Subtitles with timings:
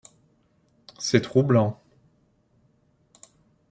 [0.97, 1.79] C'est troublant.